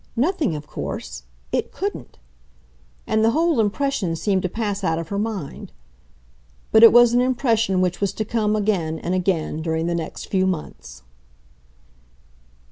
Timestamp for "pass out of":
4.49-5.09